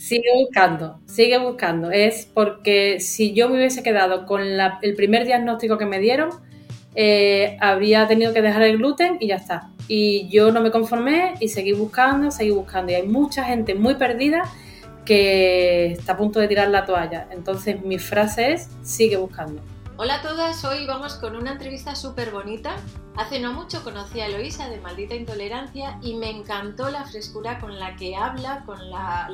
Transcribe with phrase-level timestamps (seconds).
[0.00, 1.90] Sigue buscando, sigue buscando.
[1.90, 6.30] Es porque si yo me hubiese quedado con el primer diagnóstico que me dieron,
[6.94, 9.68] eh, habría tenido que dejar el gluten y ya está.
[9.88, 12.92] Y yo no me conformé y seguí buscando, seguí buscando.
[12.92, 14.44] Y hay mucha gente muy perdida
[15.04, 17.28] que está a punto de tirar la toalla.
[17.30, 19.60] Entonces mi frase es, sigue buscando.
[19.98, 22.74] Hola a todas, hoy vamos con una entrevista súper bonita.
[23.18, 27.78] Hace no mucho conocí a Eloisa de Maldita Intolerancia y me encantó la frescura con
[27.78, 29.28] la que habla, con la,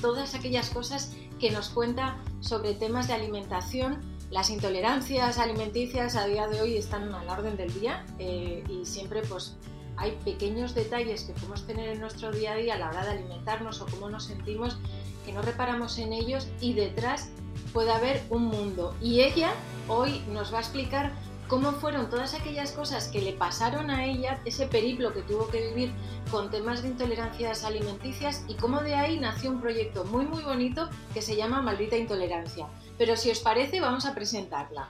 [0.00, 4.00] todas aquellas cosas que nos cuenta sobre temas de alimentación
[4.32, 8.86] las intolerancias alimenticias a día de hoy están a la orden del día eh, y
[8.86, 9.56] siempre pues
[9.98, 13.10] hay pequeños detalles que podemos tener en nuestro día a día a la hora de
[13.10, 14.78] alimentarnos o cómo nos sentimos
[15.26, 17.28] que no reparamos en ellos y detrás
[17.74, 18.96] puede haber un mundo.
[19.02, 19.52] Y ella
[19.86, 21.12] hoy nos va a explicar
[21.52, 25.68] cómo fueron todas aquellas cosas que le pasaron a ella, ese periplo que tuvo que
[25.68, 25.92] vivir
[26.30, 30.88] con temas de intolerancias alimenticias y cómo de ahí nació un proyecto muy muy bonito
[31.12, 32.68] que se llama Maldita Intolerancia.
[32.96, 34.88] Pero si os parece, vamos a presentarla.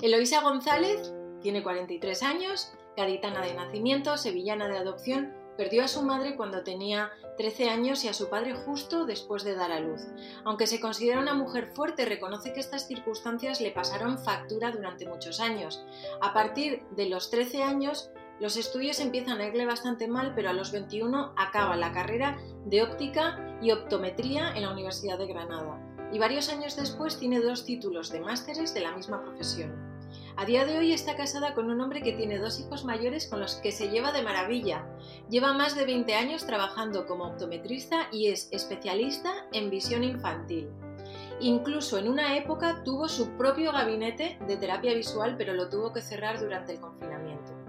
[0.00, 6.36] Eloisa González tiene 43 años, gaditana de nacimiento, sevillana de adopción, perdió a su madre
[6.36, 10.02] cuando tenía 13 años y a su padre justo después de dar a luz.
[10.44, 15.40] Aunque se considera una mujer fuerte, reconoce que estas circunstancias le pasaron factura durante muchos
[15.40, 15.84] años.
[16.20, 20.52] A partir de los 13 años, los estudios empiezan a irle bastante mal, pero a
[20.52, 25.80] los 21 acaba la carrera de óptica y optometría en la Universidad de Granada.
[26.12, 29.95] Y varios años después tiene dos títulos de másteres de la misma profesión.
[30.38, 33.40] A día de hoy está casada con un hombre que tiene dos hijos mayores con
[33.40, 34.86] los que se lleva de maravilla.
[35.30, 40.68] Lleva más de 20 años trabajando como optometrista y es especialista en visión infantil.
[41.40, 46.02] Incluso en una época tuvo su propio gabinete de terapia visual, pero lo tuvo que
[46.02, 47.65] cerrar durante el confinamiento.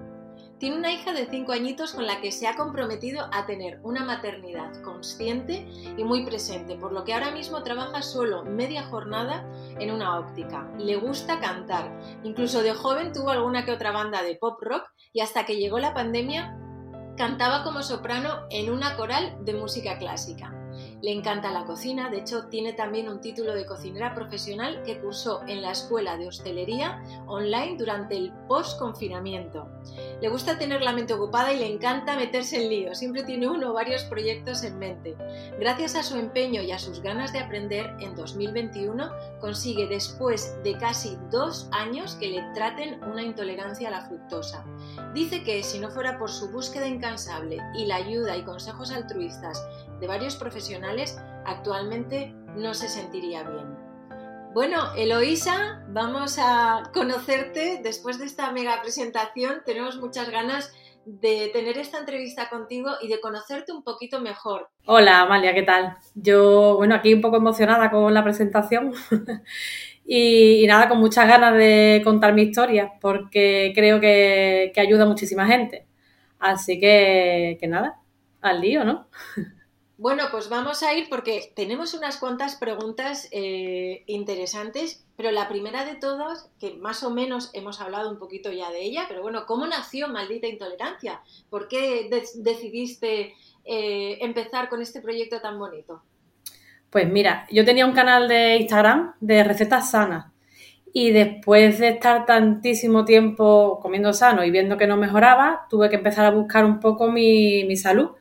[0.59, 4.03] Tiene una hija de 5 añitos con la que se ha comprometido a tener una
[4.03, 9.47] maternidad consciente y muy presente, por lo que ahora mismo trabaja solo media jornada
[9.79, 10.67] en una óptica.
[10.79, 15.21] Le gusta cantar, incluso de joven tuvo alguna que otra banda de pop rock y
[15.21, 16.57] hasta que llegó la pandemia
[17.17, 20.53] cantaba como soprano en una coral de música clásica.
[21.01, 25.41] Le encanta la cocina, de hecho tiene también un título de cocinera profesional que cursó
[25.47, 29.67] en la Escuela de Hostelería online durante el post-confinamiento.
[30.21, 33.69] Le gusta tener la mente ocupada y le encanta meterse en lío, siempre tiene uno
[33.69, 35.15] o varios proyectos en mente.
[35.59, 40.77] Gracias a su empeño y a sus ganas de aprender, en 2021 consigue después de
[40.79, 44.65] casi dos años que le traten una intolerancia a la fructosa.
[45.13, 49.63] Dice que si no fuera por su búsqueda incansable y la ayuda y consejos altruistas
[49.99, 53.87] de varios profesionales, actualmente no se sentiría bien.
[54.53, 59.61] Bueno, Eloísa, vamos a conocerte después de esta mega presentación.
[59.65, 60.73] Tenemos muchas ganas
[61.05, 64.69] de tener esta entrevista contigo y de conocerte un poquito mejor.
[64.85, 65.97] Hola, Amalia, ¿qué tal?
[66.15, 68.93] Yo, bueno, aquí un poco emocionada con la presentación
[70.05, 75.45] y, nada, con muchas ganas de contar mi historia porque creo que, ayuda a muchísima
[75.45, 75.85] gente.
[76.39, 77.99] Así que, que nada,
[78.41, 79.07] al lío, ¿no?
[79.99, 85.85] Bueno, pues vamos a ir porque tenemos unas cuantas preguntas eh, interesantes, pero la primera
[85.85, 89.47] de todas, que más o menos hemos hablado un poquito ya de ella, pero bueno,
[89.47, 91.21] ¿cómo nació Maldita Intolerancia?
[91.49, 93.33] ¿Por qué decidiste
[93.65, 96.03] eh, empezar con este proyecto tan bonito?
[96.91, 100.31] Pues mira, yo tenía un canal de Instagram de recetas sanas
[100.93, 105.95] y después de estar tantísimo tiempo comiendo sano y viendo que no mejoraba, tuve que
[105.95, 108.11] empezar a buscar un poco mi, mi salud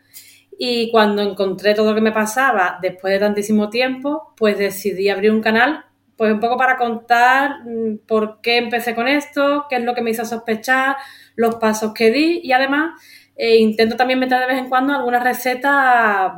[0.59, 5.31] y cuando encontré todo lo que me pasaba después de tantísimo tiempo, pues decidí abrir
[5.31, 5.85] un canal,
[6.17, 10.03] pues un poco para contar mm, por qué empecé con esto, qué es lo que
[10.03, 10.97] me hizo sospechar,
[11.35, 13.01] los pasos que di y además
[13.37, 16.33] eh, intento también meter de vez en cuando algunas recetas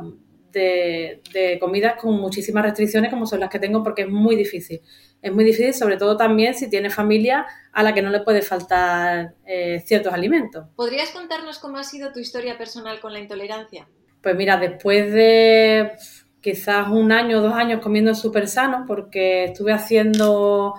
[0.51, 4.81] de, comidas con muchísimas restricciones como son las que tengo porque es muy difícil.
[5.21, 8.41] Es muy difícil, sobre todo también si tiene familia a la que no le puede
[8.41, 10.65] faltar eh, ciertos alimentos.
[10.75, 13.87] ¿Podrías contarnos cómo ha sido tu historia personal con la intolerancia?
[14.21, 15.93] Pues mira, después de
[16.41, 20.75] quizás un año o dos años comiendo súper sano, porque estuve haciendo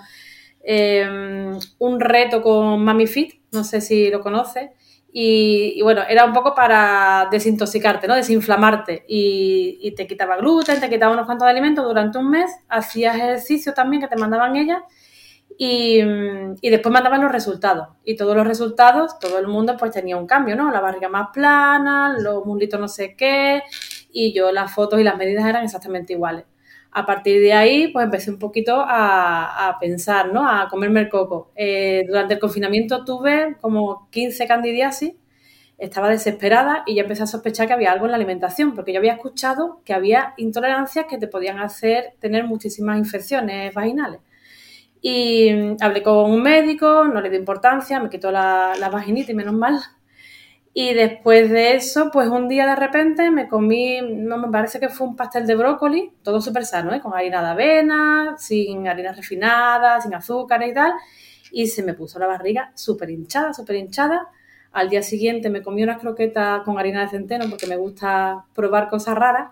[0.63, 4.71] em, un reto con Mami Fit, no sé si lo conoces,
[5.13, 8.15] y, bueno, era un poco para desintoxicarte, ¿no?
[8.15, 9.05] Desinflamarte.
[9.09, 13.75] Y, y, te quitaba gluten, te quitaba unos cuantos alimentos durante un mes, hacías ejercicio
[13.75, 14.83] también que te mandaban ellas
[15.59, 16.01] y,
[16.63, 17.89] después mandaban los resultados.
[18.05, 20.71] Y todos los resultados, todo el mundo pues tenía un cambio, ¿no?
[20.71, 23.63] La barriga más plana, los muslitos no sé qué,
[24.13, 26.45] y yo las fotos y las medidas eran exactamente iguales.
[26.93, 30.49] A partir de ahí, pues empecé un poquito a, pensar, ¿no?
[30.49, 31.53] A comerme el coco.
[31.55, 35.15] Eh, durante el confinamiento tuve como 15 candidiasis,
[35.79, 38.99] estaba desesperada y ya empecé a sospechar que había algo en la alimentación, porque yo
[38.99, 44.21] había escuchado que había intolerancias que te podían hacer tener muchísimas infecciones vaginales.
[45.01, 49.33] Y mm, hablé con un médico, no le di importancia, me quitó la, la vaginita
[49.33, 49.81] y menos mal.
[50.73, 54.89] Y después de eso, pues un día de repente me comí, no me parece que
[54.89, 57.01] fue un pastel de brócoli, todo súper sano, ¿eh?
[57.01, 60.93] con harina de avena, sin harina refinada, sin azúcar y tal.
[61.51, 64.29] Y se me puso la barriga súper hinchada, súper hinchada.
[64.73, 68.89] Al día siguiente me comí unas croquetas con harina de centeno porque me gusta probar
[68.89, 69.51] cosas raras.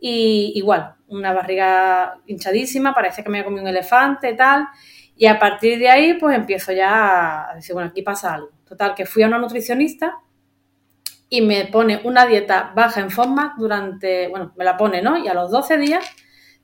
[0.00, 4.68] Y igual, una barriga hinchadísima, parece que me había comido un elefante y tal.
[5.16, 8.50] Y a partir de ahí, pues empiezo ya a decir, bueno, aquí pasa algo.
[8.64, 10.18] Total, que fui a una nutricionista
[11.28, 15.18] y me pone una dieta baja en forma durante, bueno, me la pone, ¿no?
[15.18, 16.04] Y a los 12 días,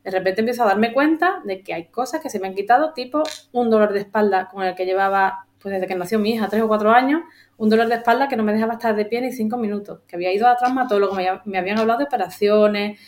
[0.02, 2.92] de repente empiezo a darme cuenta de que hay cosas que se me han quitado,
[2.92, 3.22] tipo
[3.52, 6.60] un dolor de espalda con el que llevaba, pues desde que nació mi hija, tres
[6.60, 7.22] o cuatro años,
[7.56, 10.16] un dolor de espalda que no me dejaba estar de pie ni cinco minutos, que
[10.16, 13.00] había ido a traumatólogo, me, habían hablado de operaciones,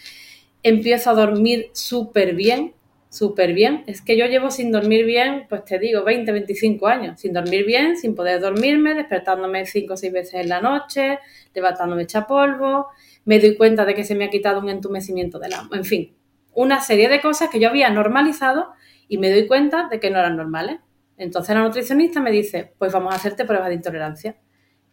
[0.62, 2.72] empiezo a dormir súper bien,
[3.10, 3.84] súper bien.
[3.86, 7.66] Es que yo llevo sin dormir bien, pues te digo, 20, 25 años, sin dormir
[7.66, 11.18] bien, sin poder dormirme, despertándome cinco o seis veces en la noche,
[11.54, 12.86] levantándome hecha polvo,
[13.26, 15.68] me doy cuenta de que se me ha quitado un entumecimiento del la...
[15.72, 16.16] En fin,
[16.54, 18.72] una serie de cosas que yo había normalizado
[19.08, 20.78] y me doy cuenta de que no eran normales.
[21.18, 24.36] Entonces la nutricionista me dice, pues vamos a hacerte pruebas de intolerancia.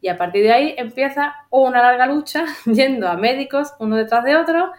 [0.02, 4.36] Y a partir de ahí empieza una larga lucha yendo a médicos uno detrás de
[4.36, 4.72] otro.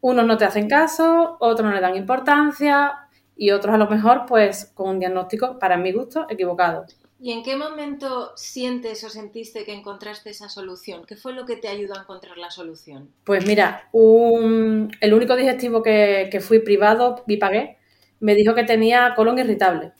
[0.00, 4.26] Unos no te hacen caso, otros no le dan importancia y otros a lo mejor
[4.26, 6.86] pues con un diagnóstico, para mi gusto, equivocado.
[7.20, 11.04] ¿Y en qué momento sientes o sentiste que encontraste esa solución?
[11.06, 13.10] ¿Qué fue lo que te ayudó a encontrar la solución?
[13.24, 17.78] Pues mira, el único digestivo que, fui privado, Bipagué,
[18.20, 19.92] me dijo que tenía colon irritable.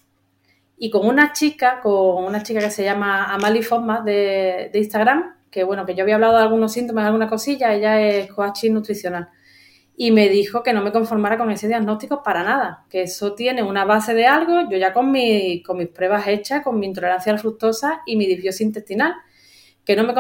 [0.84, 5.34] Y con una chica, con una chica que se llama Amali Fosma de, de Instagram,
[5.50, 9.30] que bueno, que yo había hablado de algunos síntomas, alguna cosilla, ella es coaching nutricional
[9.96, 13.62] y me dijo que no me conformara con ese diagnóstico para nada, que eso tiene
[13.62, 17.32] una base de algo, yo ya con, mi, con mis pruebas hechas, con mi intolerancia
[17.32, 19.14] a la fructosa y mi disbiosis intestinal,
[19.86, 20.12] que no me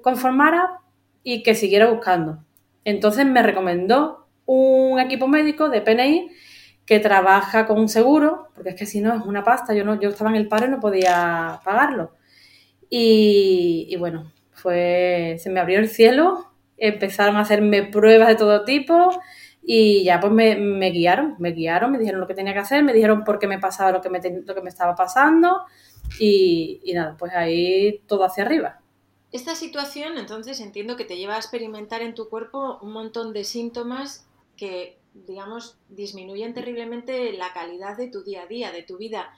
[0.00, 0.80] conformara
[1.22, 2.38] y que siguiera buscando.
[2.82, 6.30] Entonces me recomendó un equipo médico de PNI
[6.88, 10.00] que trabaja con un seguro, porque es que si no es una pasta, yo, no,
[10.00, 12.12] yo estaba en el paro y no podía pagarlo.
[12.88, 16.46] Y, bueno, fue, se me abrió el cielo
[16.78, 19.10] empezaron a hacerme pruebas de todo tipo
[19.62, 22.92] y ya pues me, guiaron, me guiaron, me dijeron lo que tenía que hacer, me
[22.92, 25.62] dijeron por qué me pasaba lo que me, lo que me estaba pasando
[26.20, 28.80] y, y nada, pues ahí todo hacia arriba.
[29.32, 33.42] Esta situación entonces entiendo que te lleva a experimentar en tu cuerpo un montón de
[33.42, 34.26] síntomas
[34.56, 39.30] que, digamos, disminuyen terriblemente la calidad de tu día a día, de tu vida.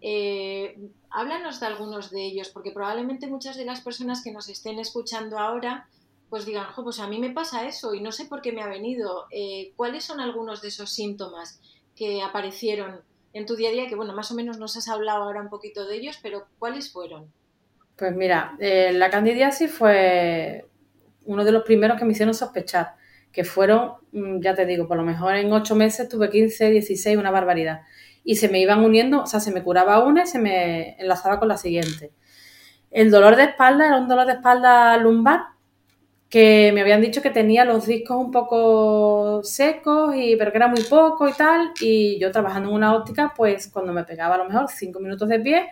[0.00, 0.78] Eh,
[1.10, 5.38] háblanos de algunos de ellos, porque probablemente muchas de las personas que nos estén escuchando
[5.38, 5.88] ahora
[6.30, 8.68] pues digan, pues a mí me pasa eso y no sé por qué me ha
[8.68, 9.26] venido.
[9.32, 11.60] Eh, ¿Cuáles son algunos de esos síntomas
[11.96, 13.00] que aparecieron
[13.32, 13.88] en tu día a día?
[13.88, 16.92] Que bueno, más o menos nos has hablado ahora un poquito de ellos, pero ¿cuáles
[16.92, 17.32] fueron?
[17.96, 20.64] Pues mira, eh, la candidiasis fue
[21.24, 22.94] uno de los primeros que me hicieron sospechar,
[23.32, 27.16] que fueron, mm, ya te digo, por lo mejor en ocho meses tuve 15, 16,
[27.16, 27.82] una barbaridad.
[28.24, 31.38] Y se me iban uniendo, o sea, se me curaba una y se me enlazaba
[31.38, 32.12] con la siguiente.
[32.90, 35.40] El dolor de espalda era un dolor de espalda lumbar
[36.30, 40.68] que me habían dicho que tenía los discos un poco secos, y, pero que era
[40.68, 41.72] muy poco y tal.
[41.80, 45.28] Y yo trabajando en una óptica, pues cuando me pegaba a lo mejor cinco minutos
[45.28, 45.68] de pie,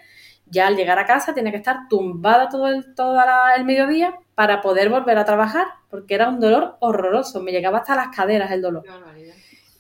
[0.51, 3.19] ya al llegar a casa tenía que estar tumbada todo el, todo
[3.57, 7.97] el mediodía para poder volver a trabajar, porque era un dolor horroroso, me llegaba hasta
[7.97, 8.85] las caderas el dolor.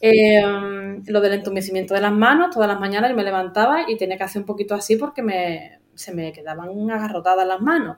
[0.00, 0.42] Eh,
[1.06, 4.24] lo del entumecimiento de las manos, todas las mañanas yo me levantaba y tenía que
[4.24, 7.96] hacer un poquito así porque me, se me quedaban agarrotadas las manos.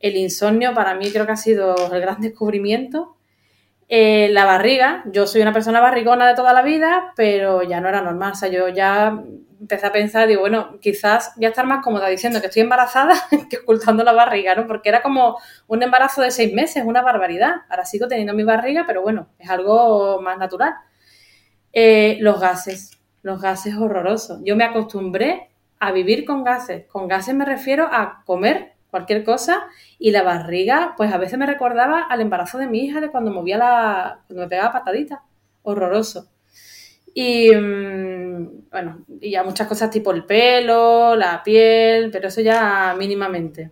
[0.00, 3.16] El insomnio para mí creo que ha sido el gran descubrimiento.
[3.88, 7.88] Eh, la barriga, yo soy una persona barrigona de toda la vida, pero ya no
[7.88, 8.32] era normal.
[8.32, 9.22] O sea, yo ya
[9.64, 13.14] empecé a pensar, digo, bueno, quizás ya estar más cómoda diciendo que estoy embarazada
[13.50, 14.66] que ocultando la barriga, ¿no?
[14.66, 17.62] Porque era como un embarazo de seis meses, una barbaridad.
[17.70, 20.74] Ahora sigo teniendo mi barriga, pero bueno, es algo más natural.
[21.72, 24.40] Eh, los gases, los gases horrorosos.
[24.44, 26.86] Yo me acostumbré a vivir con gases.
[26.86, 29.66] Con gases me refiero a comer cualquier cosa
[29.98, 33.32] y la barriga, pues a veces me recordaba al embarazo de mi hija de cuando
[33.32, 35.22] movía la, cuando me pegaba patadita,
[35.62, 36.28] horroroso.
[37.14, 42.94] Y mm, bueno, y ya muchas cosas tipo el pelo, la piel, pero eso ya
[42.98, 43.70] mínimamente.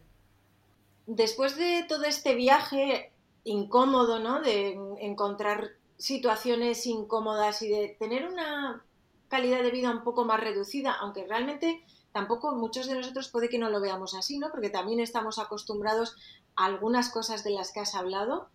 [1.07, 3.13] Después de todo este viaje
[3.45, 4.41] incómodo, ¿no?
[4.41, 8.85] De encontrar situaciones incómodas y de tener una
[9.29, 11.83] calidad de vida un poco más reducida, aunque realmente
[12.13, 14.51] tampoco muchos de nosotros puede que no lo veamos así, ¿no?
[14.51, 16.17] Porque también estamos acostumbrados
[16.55, 18.49] a algunas cosas de las que has hablado.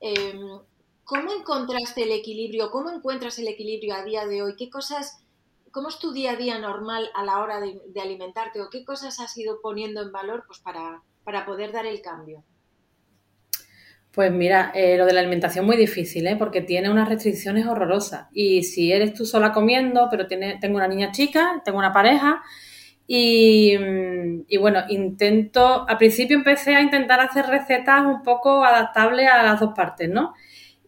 [0.00, 0.60] Em,
[1.08, 2.70] ¿Cómo encontraste el equilibrio?
[2.70, 4.56] ¿Cómo encuentras el equilibrio a día de hoy?
[4.58, 5.24] ¿Qué cosas,
[5.70, 8.60] cómo es tu día a día normal a la hora de, alimentarte?
[8.60, 12.44] ¿O qué cosas has ido poniendo en valor pues, para, para poder dar el cambio?
[14.12, 16.36] Pues mira, eh, lo de la alimentación muy difícil, ¿eh?
[16.36, 18.26] porque tiene unas restricciones horrorosas.
[18.34, 22.42] Y si eres tú sola comiendo, pero tengo una niña chica, tengo una pareja,
[23.06, 23.72] y,
[24.46, 29.58] y, bueno, intento, al principio empecé a intentar hacer recetas un poco adaptables a las
[29.58, 30.34] dos partes, ¿no?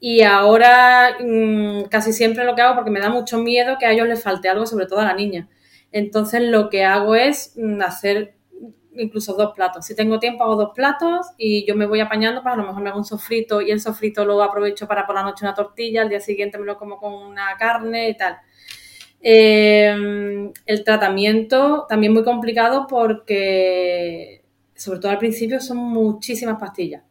[0.01, 3.93] Y ahora mm, casi siempre lo que hago, porque me da mucho miedo que a
[3.93, 5.49] ellos les falte algo, sobre todo a la niña.
[5.93, 8.35] Entonces lo que hago es mm, hacer
[8.95, 9.85] incluso dos platos.
[9.87, 12.83] Si tengo tiempo hago dos platos y yo me voy apañando, pues a lo mejor
[12.83, 16.03] me hago un sofrito y el sofrito lo aprovecho para por la noche una tortilla,
[16.03, 18.39] al día siguiente me lo como con una carne y tal.
[19.21, 27.03] Eh, el tratamiento también muy complicado porque, sobre todo al principio, son muchísimas pastillas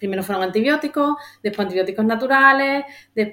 [0.00, 2.84] primero fueron antibióticos, después antibióticos naturales,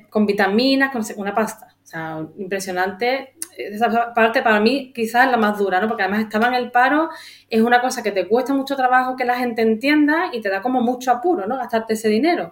[0.09, 1.73] con vitaminas, con una pasta.
[1.81, 3.35] O sea, impresionante.
[3.57, 5.87] Esa parte para mí quizás es la más dura, ¿no?
[5.87, 7.09] Porque además estaba en el paro,
[7.49, 10.61] es una cosa que te cuesta mucho trabajo que la gente entienda y te da
[10.61, 11.55] como mucho apuro, ¿no?
[11.55, 12.51] Gastarte ese dinero.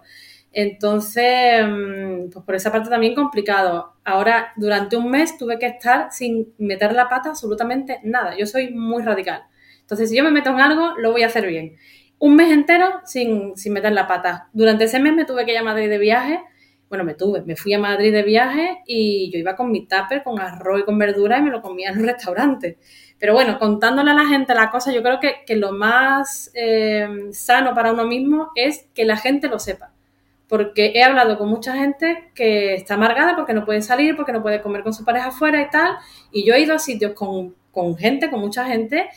[0.50, 3.96] Entonces, mm, pues por esa parte también complicado.
[4.04, 8.34] Ahora, durante un mes tuve que estar sin meter la pata absolutamente nada.
[8.38, 9.42] Yo soy muy radical.
[9.82, 11.76] Entonces, si yo me meto en algo, lo voy a hacer bien
[12.18, 14.48] un mes entero sin, sin meter la pata.
[14.52, 16.40] Durante ese mes me tuve que ir a Madrid de viaje.
[16.88, 20.22] Bueno, me tuve, me fui a Madrid de viaje y yo iba con mi tupper,
[20.22, 22.78] con arroz y con verdura y me lo comía en un restaurante.
[23.18, 27.74] Pero bueno, contándole a la gente la cosa, yo creo que, lo más eh, sano
[27.74, 29.92] para uno mismo es que la gente lo sepa.
[30.48, 34.42] Porque he hablado con mucha gente que está amargada porque no puede salir, porque no
[34.42, 35.96] puede comer con su pareja afuera y tal.
[36.30, 39.08] Y yo he ido a sitios con, con gente, con mucha gente,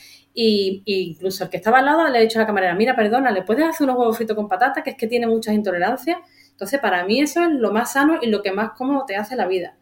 [0.41, 3.29] y, incluso el que estaba al lado le he dicho a la camarera, mira, perdona,
[3.29, 4.83] ¿le puedes hacer unos huevos fritos con patata?
[4.83, 6.17] Que es que tiene muchas intolerancias.
[6.51, 9.35] Entonces, para mí eso es lo más sano y lo que más cómodo te hace
[9.35, 9.75] la vida.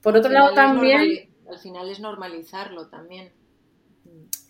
[0.00, 1.28] Por otro lado, también...
[1.48, 3.32] al final es normalizarlo también.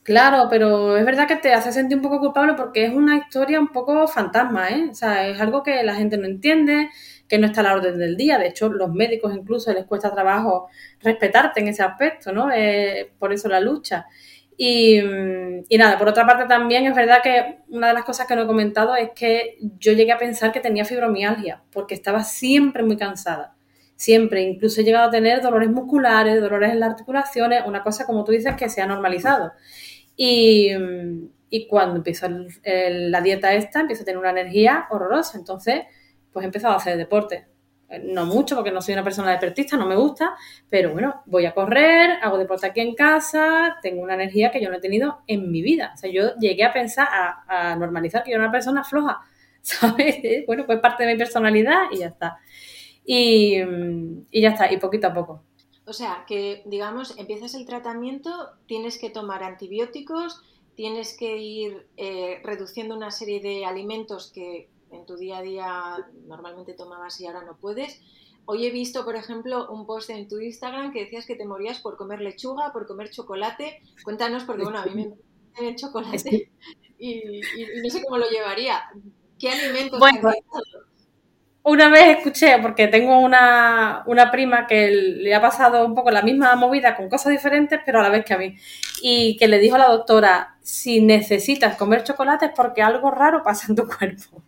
[0.03, 3.61] Claro, pero es verdad que te hace sentir un poco culpable porque es una historia
[3.61, 4.89] un poco fantasma, ¿eh?
[4.91, 6.91] O sea, es algo que la gente no entiende,
[7.29, 8.39] que no está a la orden del día.
[8.39, 10.69] De hecho, los médicos incluso les cuesta trabajo
[11.01, 12.51] respetarte en ese aspecto, ¿no?
[12.53, 14.07] Eh, por eso la lucha.
[14.63, 15.01] Y,
[15.79, 18.47] nada, por otra parte también es verdad que una de las cosas que no he
[18.47, 23.57] comentado es que yo llegué a pensar que tenía fibromialgia, porque estaba siempre muy cansada.
[23.97, 28.23] Siempre, incluso he llegado a tener dolores musculares, dolores en las articulaciones, una cosa como
[28.23, 29.53] tú dices que se ha normalizado.
[30.15, 30.69] Y,
[31.71, 32.29] cuando empiezo
[32.63, 35.39] la dieta esta, empiezo a tener una energía horrorosa.
[35.39, 35.85] Entonces,
[36.35, 37.47] pues he empezado a hacer deporte
[37.99, 40.37] no mucho porque no soy una persona deportista, no me gusta,
[40.69, 44.71] pero bueno, voy a correr, hago deporte aquí en casa, tengo una energía que yo
[44.71, 45.93] no he tenido en mi vida.
[45.95, 49.21] O sea, yo llegué a pensar, a, normalizar que yo era una persona floja,
[49.63, 50.47] ¿sabes?
[50.47, 52.39] Bueno, pues parte de mi personalidad y ya está.
[53.05, 53.59] Y,
[54.33, 55.43] ya está, y poquito a poco.
[55.85, 58.31] O sea, que digamos, empiezas el tratamiento,
[58.67, 60.43] tienes que tomar antibióticos,
[60.77, 66.07] tienes que ir eh, reduciendo una serie de alimentos que en tu día a día
[66.27, 68.01] normalmente tomabas y ahora no puedes.
[68.47, 71.79] Hoy he visto, por ejemplo, un post en tu Instagram que decías que te morías
[71.81, 73.81] por comer lechuga, por comer chocolate.
[74.03, 76.51] Cuéntanos, porque bueno, a mí me el chocolate
[76.99, 77.41] y,
[77.83, 78.83] no sé cómo lo llevaría.
[79.39, 80.33] ¿Qué alimentos bueno,
[81.63, 86.23] Una vez escuché, porque tengo una, una, prima que le ha pasado un poco la
[86.23, 88.57] misma movida con cosas diferentes, pero a la vez que a mí,
[89.03, 93.43] y que le dijo a la doctora, si necesitas comer chocolate es porque algo raro
[93.43, 94.43] pasa en tu cuerpo.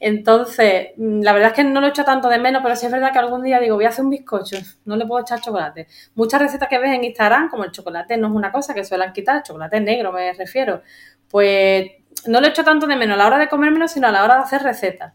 [0.00, 2.86] Entonces, mm, la verdad es que no lo he hecho tanto de menos, pero sí
[2.86, 5.40] es verdad que algún día digo, voy a hacer un bizcocho, no le puedo echar
[5.40, 5.86] chocolate.
[6.14, 9.12] Muchas recetas que ves en Instagram, como el chocolate no es una cosa que suelen
[9.12, 10.82] quitar, el chocolate negro me refiero,
[11.28, 11.90] pues
[12.26, 14.24] no lo he hecho tanto de menos a la hora de comérmelo, sino a la
[14.24, 15.14] hora de hacer recetas.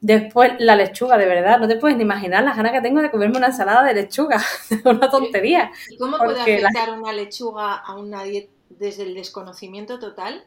[0.00, 3.10] Después, la lechuga, de verdad, no te puedes ni imaginar las ganas que tengo de
[3.10, 4.42] comerme una ensalada de lechuga.
[4.86, 5.70] una tontería.
[5.90, 10.44] ¿Y cómo puede afectar una lechuga a una dieta desde el desconocimiento total?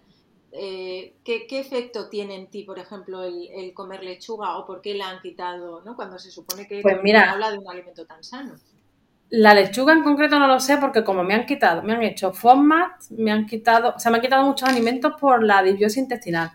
[0.56, 5.10] Eh, ¿qué, efecto tiene en ti, por ejemplo, el, comer lechuga o por qué la
[5.10, 5.96] han quitado, ¿no?
[5.96, 8.54] cuando se supone que pues mira, habla de un alimento tan sano?
[9.30, 12.34] La lechuga en concreto no lo sé porque como me han quitado, me han hecho
[12.34, 16.52] FODMAP, me han quitado, o sea, me han quitado muchos alimentos por la disbiosis intestinal,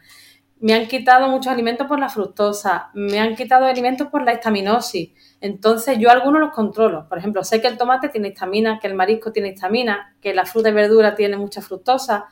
[0.61, 5.11] me han quitado muchos alimentos por la fructosa, me han quitado alimentos por la histaminosis.
[5.41, 7.09] Entonces yo algunos los controlo.
[7.09, 10.47] Por ejemplo, sé que el tomate tiene histamina, que el marisco tiene histamina, que la
[10.47, 12.29] fruta y verdura tiene mucha fructosa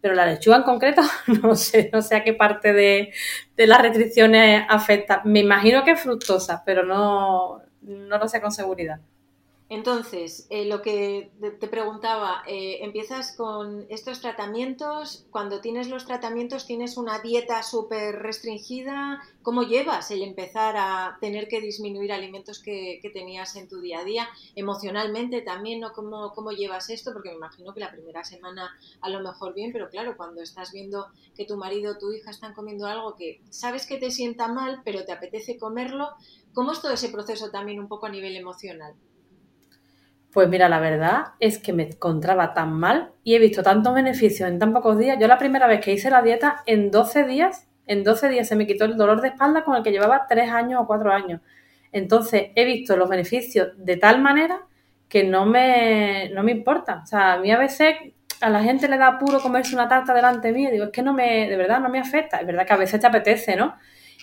[0.00, 1.02] pero la lechuga en concreto
[1.42, 3.12] no sé, no sé a qué parte de,
[3.56, 5.22] las restricciones afecta.
[5.24, 9.00] Me imagino que es fructosa, pero no, no lo sé con seguridad.
[9.72, 16.66] Entonces, eh, lo que te preguntaba, eh, empiezas con estos tratamientos, cuando tienes los tratamientos
[16.66, 23.00] tienes una dieta súper restringida, ¿cómo llevas el empezar a tener que disminuir alimentos que,
[23.14, 24.28] tenías en tu día a día?
[24.56, 25.92] Emocionalmente también, ¿no?
[25.92, 27.12] ¿Cómo, ¿Cómo llevas esto?
[27.12, 30.72] Porque me imagino que la primera semana a lo mejor bien, pero claro, cuando estás
[30.72, 34.48] viendo que tu marido o tu hija están comiendo algo que sabes que te sienta
[34.48, 36.08] mal, pero te apetece comerlo,
[36.54, 38.96] ¿cómo es todo ese proceso también un poco a nivel emocional?
[40.32, 44.48] Pues mira, la verdad es que me encontraba tan mal y he visto tantos beneficios
[44.48, 45.18] en tan pocos días.
[45.20, 48.54] Yo la primera vez que hice la dieta, en 12 días, en 12 días se
[48.54, 51.40] me quitó el dolor de espalda con el que llevaba 3 años o 4 años.
[51.90, 54.60] Entonces he visto los beneficios de tal manera
[55.08, 57.00] que no me, no me importa.
[57.02, 57.96] O sea, a mí a veces
[58.40, 60.70] a la gente le da apuro comerse una tarta delante mío.
[60.70, 62.38] Digo, es que no me, de verdad no me afecta.
[62.38, 63.74] Es verdad que a veces te apetece, ¿no?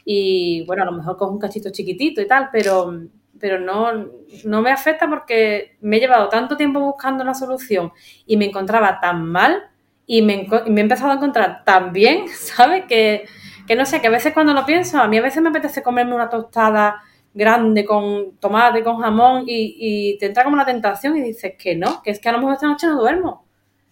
[0.05, 2.93] Y bueno, a lo mejor cojo un cachito chiquitito y tal, pero
[3.39, 4.09] pero no,
[4.45, 7.91] no me afecta porque me he llevado tanto tiempo buscando una solución
[8.25, 9.63] y me encontraba tan mal
[10.05, 12.85] y me, me he empezado a encontrar tan bien, ¿sabes?
[12.87, 13.25] Que,
[13.67, 15.83] que, no sé, que a veces cuando lo pienso, a mí a veces me apetece
[15.83, 17.01] comerme una tostada
[17.33, 21.75] grande con tomate, con jamón y, y te entra como la tentación y dices que
[21.75, 23.45] no, que es que a lo mejor esta noche no duermo.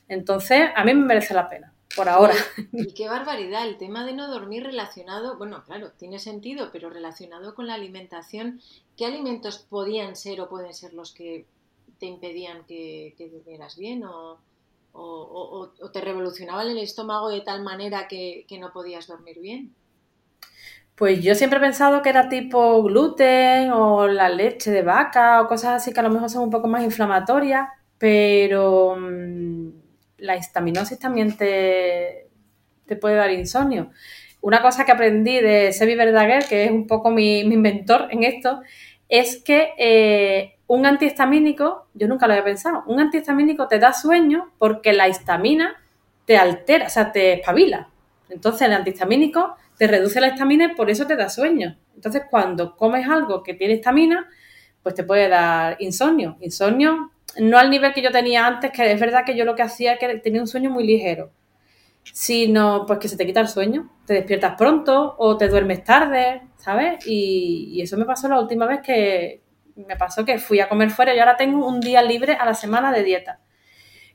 [0.07, 2.33] Entonces, a mí me merece la pena por ahora.
[2.73, 7.55] Y qué barbaridad, el tema de no dormir relacionado, bueno, claro, tiene sentido, pero relacionado
[7.55, 8.61] con la alimentación,
[8.97, 11.45] ¿qué alimentos podían ser o pueden ser los que
[11.99, 14.39] te impedían que, durmieras bien o,
[15.91, 19.73] te revolucionaban el estómago de tal manera que, no podías dormir bien?
[20.95, 25.47] Pues yo siempre he pensado que era tipo gluten o la leche de vaca o
[25.47, 29.84] cosas así que a lo mejor son un poco más inflamatorias, pero mm,
[30.25, 32.27] la histaminosis también te,
[32.85, 33.91] te puede dar insomnio.
[34.41, 38.23] Una cosa que aprendí de Sebi Verdaguer, que es un poco mi, mi mentor en
[38.23, 38.61] esto,
[39.09, 44.51] es que eh, un antihistamínico, yo nunca lo había pensado, un antihistamínico te da sueño
[44.57, 45.75] porque la histamina
[46.25, 47.89] te altera, o sea, te espabila.
[48.29, 51.77] Entonces el antihistamínico te reduce la histamina y por eso te da sueño.
[51.95, 54.27] Entonces cuando comes algo que tiene histamina,
[54.81, 56.37] pues te puede dar insomnio.
[56.41, 59.63] Insomnio no al nivel que yo tenía antes, que es verdad que yo lo que
[59.63, 61.31] hacía es que tenía un sueño muy ligero,
[62.03, 66.41] sino pues que se te quita el sueño, te despiertas pronto o te duermes tarde,
[66.57, 67.05] ¿sabes?
[67.05, 69.41] Y, eso me pasó la última vez que
[69.75, 72.53] me pasó que fui a comer fuera y ahora tengo un día libre a la
[72.53, 73.39] semana de dieta.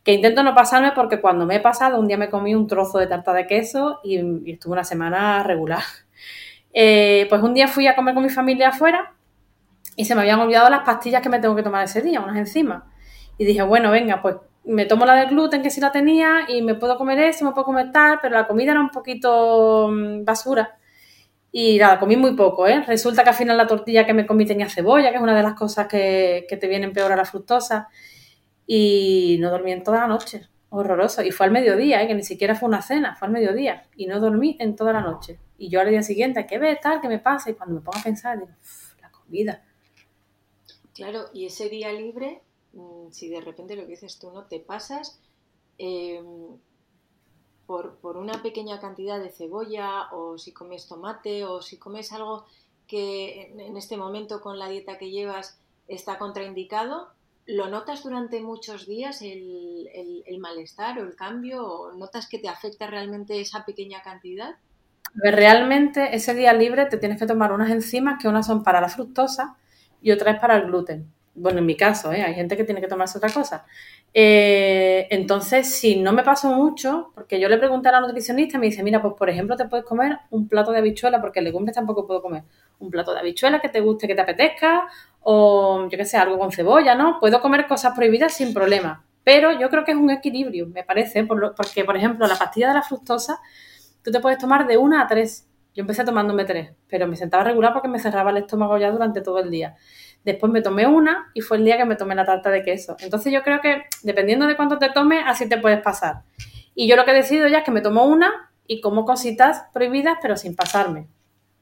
[0.02, 2.98] Que intento no pasarme porque cuando me he pasado, un día me comí un trozo
[2.98, 5.82] de tarta de queso y, estuve una semana regular.
[6.72, 9.14] Eh, pues un día fui a comer con mi familia afuera
[9.96, 12.36] y se me habían olvidado las pastillas que me tengo que tomar ese día, unas
[12.36, 12.84] enzimas.
[13.40, 16.60] Y dije, bueno, venga, pues me tomo la del gluten que sí la tenía y
[16.60, 20.26] me puedo comer eso, me puedo comer tal, pero la comida era un poquito mm,
[20.26, 20.78] basura.
[21.50, 22.84] Y nada, comí muy poco, ¿eh?
[22.86, 25.42] Resulta que al final la tortilla que me comí tenía cebolla, que es una de
[25.42, 27.88] las cosas que, te vienen peor a la fructosa.
[28.66, 30.46] Y no dormí en toda la noche.
[30.68, 31.22] Horroroso.
[31.22, 32.06] Y fue al mediodía, ¿eh?
[32.06, 33.84] que ni siquiera fue una cena, fue al mediodía.
[33.96, 35.40] Y no dormí en toda la noche.
[35.56, 37.00] Y yo al día siguiente, ¿qué ves tal?
[37.00, 37.48] ¿Qué me pasa?
[37.48, 38.50] Y cuando me pongo a pensar, digo,
[39.00, 39.64] la comida.
[40.94, 42.42] Claro, y ese día libre
[43.10, 45.20] si de repente lo que dices tú no te pasas
[45.78, 46.58] em,
[47.66, 52.46] por, una pequeña cantidad de cebolla o si comes tomate o si comes algo
[52.86, 57.10] que en, este momento con la dieta que llevas está contraindicado,
[57.46, 59.88] ¿lo notas durante muchos días el,
[60.40, 64.56] malestar o el cambio o notas que te afecta realmente esa pequeña cantidad?
[65.14, 68.88] Realmente ese día libre te tienes que tomar unas enzimas que unas son para la
[68.88, 69.56] fructosa
[70.02, 72.22] y otras para el gluten bueno, en mi caso, ¿eh?
[72.22, 73.64] hay gente que tiene que tomarse otra cosa.
[74.12, 78.60] Eh, entonces, si no me paso mucho, porque yo le pregunté a la nutricionista y
[78.60, 81.74] me dice, mira, pues por ejemplo te puedes comer un plato de habichuela, porque legumbres
[81.74, 82.42] tampoco puedo comer,
[82.78, 84.88] un plato de habichuela que te guste, que te apetezca,
[85.20, 87.18] o yo qué sé, algo con cebolla, ¿no?
[87.20, 91.24] Puedo comer cosas prohibidas sin problema, pero yo creo que es un equilibrio, me parece,
[91.24, 93.40] porque por ejemplo la pastilla de la fructosa,
[94.02, 95.46] tú te puedes tomar de una a tres.
[95.72, 99.20] Yo empecé tomándome tres, pero me sentaba regular porque me cerraba el estómago ya durante
[99.20, 99.76] todo el día.
[100.24, 102.96] Después me tomé una y fue el día que me tomé la tarta de queso.
[103.00, 106.22] Entonces yo creo que dependiendo de cuánto te tomes, así te puedes pasar.
[106.74, 109.64] Y yo lo que he decidido ya es que me tomo una y como cositas
[109.72, 111.08] prohibidas, pero sin pasarme.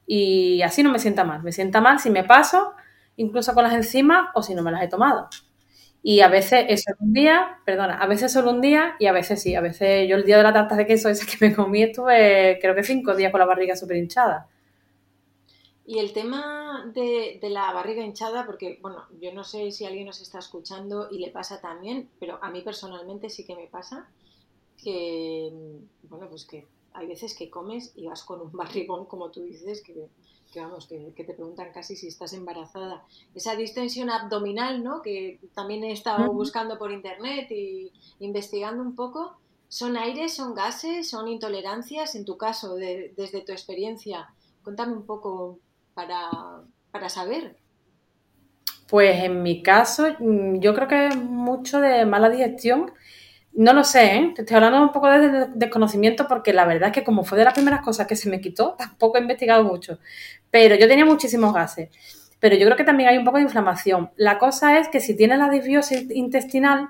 [0.05, 1.43] Y así no me sienta mal.
[1.43, 2.73] Me sienta mal si me paso,
[3.15, 5.29] incluso con las enzimas, o si no me las he tomado.
[6.01, 9.11] Y a veces es solo un día, perdona, a veces solo un día y a
[9.11, 9.55] veces sí.
[9.55, 12.57] A veces yo el día de la tarta de queso ese que me comí estuve
[12.61, 14.47] creo que cinco días con la barriga súper hinchada.
[15.89, 20.21] Y el tema de, la barriga hinchada, porque, bueno, yo no sé si alguien nos
[20.21, 24.07] está escuchando y le pasa también, pero a mí personalmente sí que me pasa
[24.77, 25.51] que,
[26.03, 29.81] bueno, pues que hay veces que comes y vas con un barrigón, como tú dices,
[29.81, 30.09] que
[30.53, 33.03] que vamos, que, te preguntan casi si estás embarazada.
[33.33, 35.01] Esa distensión abdominal, ¿no?
[35.01, 39.37] Que también he estado buscando por internet y investigando un poco.
[39.69, 42.13] ¿Son aires, son gases, son intolerancias?
[42.13, 45.59] En tu caso, desde tu experiencia, cuéntame un poco
[46.91, 47.55] para, saber.
[48.87, 52.91] Pues en mi caso, mm, yo creo que es mucho de mala digestión
[53.53, 54.31] no lo sé, ¿eh?
[54.35, 57.43] Te estoy hablando un poco de desconocimiento porque la verdad es que como fue de
[57.43, 59.99] las primeras cosas que se me quitó, tampoco he investigado mucho.
[60.51, 61.89] Pero yo tenía muchísimos gases.
[62.39, 64.11] Pero yo creo que también hay un poco de inflamación.
[64.15, 66.87] La cosa es que si tienes la disbiosis intestinal,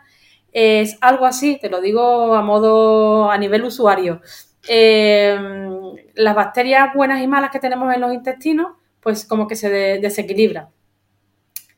[0.52, 4.22] es algo así, te lo digo a modo, a nivel usuario.
[4.67, 9.70] Em, las bacterias buenas y malas que tenemos en los intestinos, pues como que se
[9.70, 10.70] desequilibran.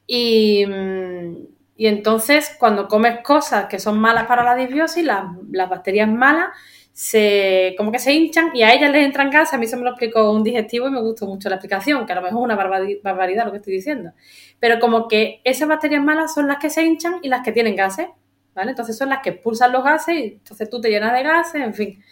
[0.07, 1.35] Y, mm,
[1.81, 5.25] y entonces, cuando comes cosas que son malas para la disbiosis, las,
[5.67, 6.49] bacterias malas
[6.93, 9.55] se, como que se hinchan y a ellas les entran gases.
[9.55, 12.11] A mí se me lo explicó un digestivo y me gustó mucho la explicación, que
[12.13, 12.55] a lo mejor es una
[13.03, 14.11] barbaridad lo que estoy diciendo.
[14.59, 17.75] Pero como que esas bacterias malas son las que se hinchan y las que tienen
[17.75, 18.09] gases,
[18.53, 18.69] ¿vale?
[18.69, 21.73] Entonces son las que expulsan los gases y entonces tú te llenas de gases, en
[21.73, 22.03] fin.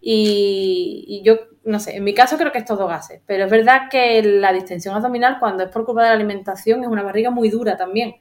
[0.00, 3.50] Y, y, yo, no sé, en mi caso creo que es todo gases, pero es
[3.50, 7.30] verdad que la distensión abdominal cuando es por culpa de la alimentación es una barriga
[7.30, 8.16] muy dura también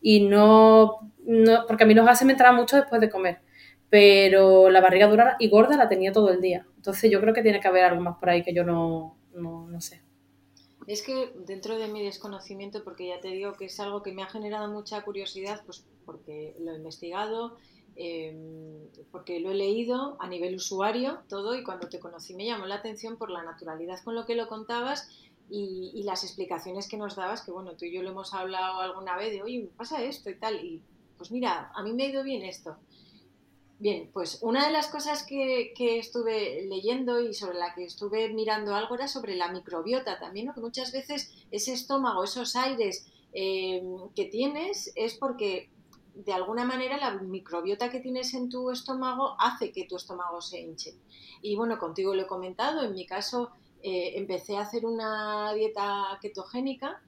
[0.00, 3.40] y no, no, porque a mí los gases me entraban mucho después de comer,
[3.88, 6.66] pero la barriga dura y gorda la tenía todo el día.
[6.76, 9.80] Entonces yo creo que tiene que haber algo más por ahí que yo no, no,
[9.80, 10.02] sé.
[10.86, 14.22] Es que dentro de mi desconocimiento, porque ya te digo que es algo que me
[14.22, 17.56] ha generado mucha curiosidad, pues porque lo he investigado,
[17.96, 22.66] em, porque lo he leído a nivel usuario, todo, y cuando te conocí me llamó
[22.66, 25.08] la atención por la naturalidad con lo que lo contabas
[25.50, 29.16] y, las explicaciones que nos dabas, que bueno, tú y yo lo hemos hablado alguna
[29.16, 30.82] vez de, oye, pasa esto y tal, y
[31.16, 32.76] pues mira, a mí me ha ido bien esto.
[33.78, 38.74] Bien, pues una de las cosas que, estuve leyendo y sobre la que estuve mirando
[38.74, 40.54] algo era sobre la microbiota también, ¿no?
[40.54, 43.82] que muchas veces ese estómago, esos aires eh,
[44.14, 45.68] que tienes es porque
[46.14, 50.60] de alguna manera la microbiota que tienes en tu estómago hace que tu estómago se
[50.60, 50.94] hinche.
[51.42, 53.50] Y bueno, contigo lo he comentado, en mi caso
[53.82, 57.02] eh, empecé a hacer una dieta ketogénica.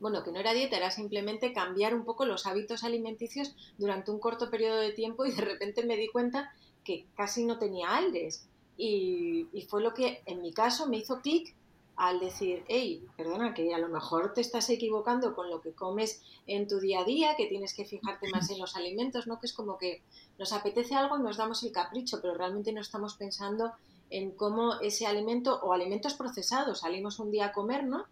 [0.00, 4.18] Bueno, que no era dieta, era simplemente cambiar un poco los hábitos alimenticios durante un
[4.18, 6.52] corto periodo de tiempo y de repente me di cuenta
[6.84, 8.46] que casi no tenía aires.
[8.76, 11.54] Y, fue lo que en mi caso me hizo clic
[11.96, 16.22] al decir, hey, perdona, que a lo mejor te estás equivocando con lo que comes
[16.46, 19.38] en tu día a día, que tienes que fijarte más en los alimentos, ¿no?
[19.38, 20.02] Que es como que
[20.38, 23.72] nos apetece algo y nos damos el capricho, pero realmente no estamos pensando
[24.10, 28.04] en cómo ese alimento o alimentos procesados, salimos un día a comer, ¿no?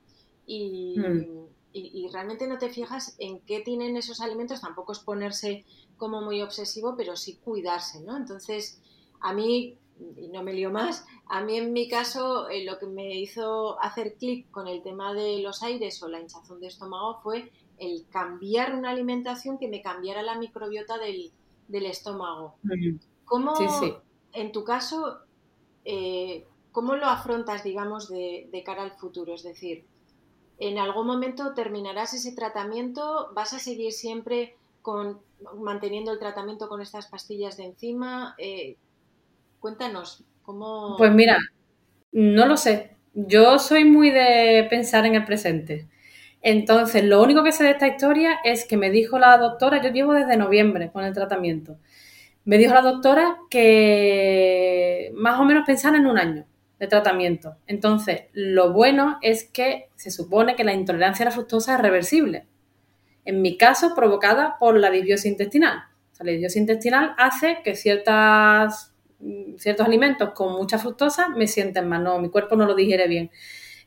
[0.46, 1.46] Hmm.
[1.72, 5.64] Y, realmente no te fijas en qué tienen esos alimentos, tampoco es ponerse
[5.96, 8.16] como muy obsesivo, pero sí cuidarse, ¿no?
[8.16, 8.80] Entonces,
[9.20, 9.78] a mí,
[10.16, 13.80] y no me lío más, a mí en mi caso eh, lo que me hizo
[13.80, 18.06] hacer clic con el tema de los aires o la hinchazón de estómago fue el
[18.10, 21.32] cambiar una alimentación que me cambiara la microbiota del,
[21.86, 22.56] estómago.
[22.62, 22.98] Hmm.
[23.24, 23.54] ¿Cómo,
[24.32, 25.20] en tu caso,
[25.84, 29.34] eh, ¿cómo lo afrontas, digamos, de, cara al futuro?
[29.34, 29.84] Es decir,
[30.58, 33.30] ¿en algún momento terminarás ese tratamiento?
[33.34, 35.20] ¿Vas a seguir siempre con,
[35.58, 38.34] manteniendo el tratamiento con estas pastillas de encima?
[38.38, 38.76] Eh,
[39.60, 40.96] cuéntanos, ¿cómo...?
[40.98, 41.38] Pues mira,
[42.12, 42.96] no lo sé.
[43.14, 45.88] Yo soy muy de pensar en el presente.
[46.42, 49.90] Entonces, lo único que sé de esta historia es que me dijo la doctora, yo
[49.90, 51.78] llevo desde noviembre con el tratamiento,
[52.44, 56.46] me dijo la doctora que más o menos pensar en un año
[56.78, 57.56] de tratamiento.
[57.66, 62.46] Entonces, lo bueno es que se supone que la intolerancia a la fructosa es reversible.
[63.26, 65.84] En mi caso, provocada por la disbiosis intestinal.
[66.18, 68.89] la disbiosis intestinal hace que ciertas,
[69.58, 73.30] ciertos alimentos con mucha fructosa me sienten mal, no, mi cuerpo no lo digiere bien.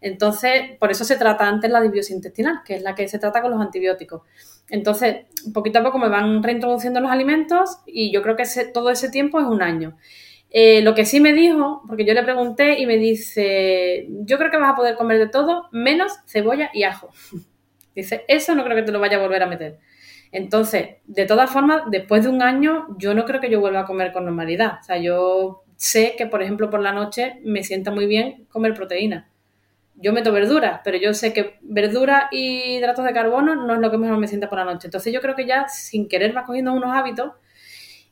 [0.02, 3.41] Entonces, por eso se trata antes la disbiosis intestinal, que es la que se trata
[3.41, 4.22] con los antibióticos.
[4.69, 8.43] Entonces, poquito a poco me van reintroduciendo los alimentos y yo creo que
[8.74, 9.98] todo ese tiempo es un año.
[10.50, 14.52] Eh, lo que sí me dijo, porque yo le pregunté y me dice, yo creo
[14.52, 17.10] que vas a poder comer de todo menos cebolla y ajo.
[17.96, 19.80] Dice, eso no creo que te lo vaya a volver a meter.
[20.34, 23.86] Entonces, de todas formas, después de un año, yo no creo que yo vuelva a
[23.86, 24.80] comer con normalidad.
[24.82, 28.74] O sea, yo sé que, por ejemplo, por la noche me sienta muy bien comer
[28.74, 29.30] proteína
[29.96, 33.91] yo meto verduras, pero yo sé que verdura y hidratos de carbono no es lo
[33.91, 34.88] que mejor me sienta por la noche.
[34.88, 37.32] Entonces yo creo que ya sin querer vas cogiendo unos hábitos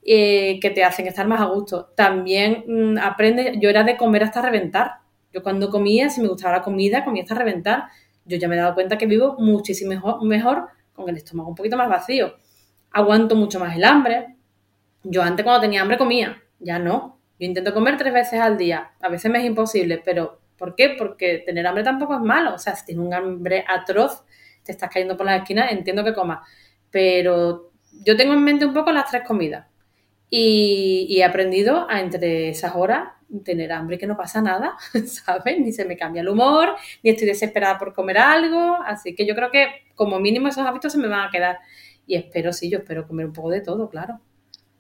[0.04, 1.92] eh, que te hacen estar más a gusto.
[1.96, 5.00] También mm, aprende, yo era de comer hasta reventar.
[5.34, 7.86] Yo cuando comía, si me gustaba la comida, comía hasta reventar.
[8.26, 10.68] Yo ya me he dado cuenta que vivo muchísimo mejor
[11.02, 12.36] con el estómago un poquito más vacío.
[12.92, 14.36] Aguanto mucho más el hambre.
[15.04, 17.20] Yo antes cuando tenía hambre comía, ya no.
[17.40, 18.92] Yo intento comer tres veces al día.
[19.02, 20.94] A veces me es imposible, pero ¿Por qué?
[20.96, 22.54] Porque tener hambre tampoco es malo.
[22.54, 24.24] O sea, si tienes un hambre atroz,
[24.64, 26.48] te estás cayendo por la esquina, entiendo que comas.
[26.92, 27.72] Pero
[28.06, 29.66] yo tengo en mente un poco las tres comidas.
[30.34, 33.10] Y, he aprendido a entre esas horas
[33.44, 35.60] tener hambre que no pasa nada, ¿sabes?
[35.60, 38.78] Ni se me cambia el humor, ni estoy desesperada por comer algo.
[38.86, 41.60] Así que yo creo que como mínimo esos hábitos se me van a quedar.
[42.08, 44.22] Y espero, sí, yo espero comer un poco de todo, claro.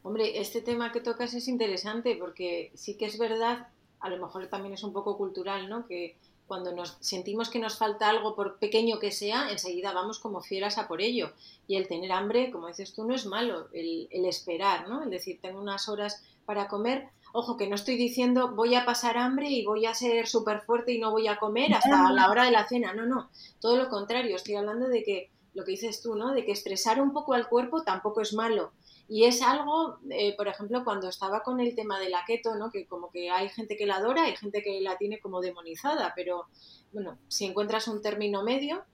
[0.03, 3.67] Hombre, este tema que tocas es interesante porque sí que es verdad,
[3.99, 5.85] a lo mejor también es un poco cultural, ¿no?
[5.85, 10.41] Que cuando nos sentimos que nos falta algo, por pequeño que sea, enseguida vamos como
[10.41, 11.31] fieras a por ello.
[11.67, 15.03] Y el tener hambre, como dices tú, no es malo, el, esperar, ¿no?
[15.03, 17.07] El decir, tengo unas horas para comer.
[17.33, 20.91] Ojo, que no estoy diciendo voy a pasar hambre y voy a ser súper fuerte
[20.91, 22.93] y no voy a comer hasta la hora de la cena.
[22.93, 23.29] No, no,
[23.61, 24.35] todo lo contrario.
[24.35, 26.33] Estoy hablando de que, lo que dices tú, ¿no?
[26.33, 28.71] De que estresar un poco al cuerpo tampoco es malo
[29.13, 32.71] y es algo, eh, por ejemplo, cuando estaba con el tema de la keto, ¿no?
[32.71, 36.13] que como que hay gente que la adora, hay gente que la tiene como demonizada,
[36.15, 36.45] pero
[36.93, 38.85] bueno, si encuentras un término medio,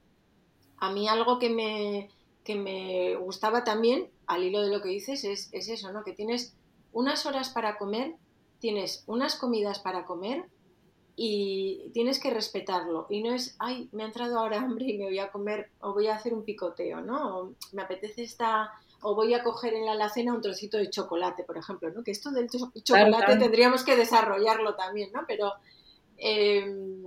[0.77, 2.09] a mí algo que me,
[2.43, 6.03] que me gustaba también, al hilo de lo que dices, es, es eso, ¿no?
[6.03, 6.55] que tienes
[6.93, 8.15] unas horas para comer,
[8.57, 10.45] tienes unas comidas para comer
[11.15, 13.05] y tienes que respetarlo.
[13.11, 15.93] Y no es, ay, me ha entrado ahora hambre y me voy a comer o
[15.93, 17.37] voy a hacer un picoteo, ¿no?
[17.37, 21.43] O me apetece esta o voy a coger en la alacena un trocito de chocolate,
[21.43, 22.03] por ejemplo, ¿no?
[22.03, 25.21] Que esto del chocolate tendríamos que desarrollarlo también, ¿no?
[25.27, 25.53] Pero
[26.17, 27.03] em,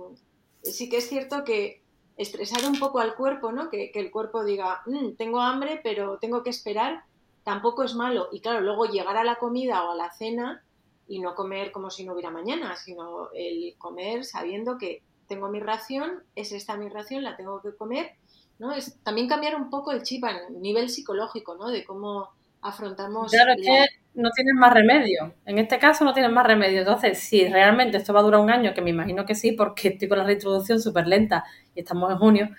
[0.63, 1.81] sí que es cierto que
[2.17, 3.69] estresar un poco al cuerpo, ¿no?
[3.69, 7.03] Que, el cuerpo diga, mm, tengo hambre, pero tengo que esperar,
[7.43, 8.29] tampoco es malo.
[8.31, 10.63] Y claro, luego llegar a la comida o a la cena
[11.07, 15.59] y no comer como si no hubiera mañana, sino el comer sabiendo que tengo mi
[15.59, 18.15] ración, es esta mi ración, la tengo que comer
[18.61, 18.71] ¿no?
[18.71, 21.71] Es también cambiar un poco el chip a nivel psicológico, ¿no?
[21.71, 22.29] De cómo
[22.61, 23.31] afrontamos...
[23.31, 25.33] Claro, es que no tienes más remedio.
[25.47, 26.77] En este caso no tienes más remedio.
[26.77, 29.87] Entonces, si realmente esto va a durar un año, que me imagino que sí, porque
[29.87, 31.43] estoy con la reintroducción súper lenta
[31.73, 32.49] y estamos en junio,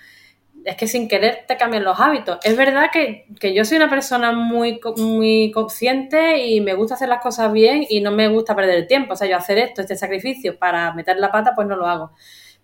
[0.65, 2.41] es que sin querer te cambian los hábitos.
[2.43, 7.11] Es verdad que, que, yo soy una persona muy, muy consciente y me gusta hacer
[7.11, 9.13] las cosas bien y no me gusta perder el tiempo.
[9.13, 12.11] O sea, yo hacer esto, este sacrificio para meter la pata, pues no lo hago.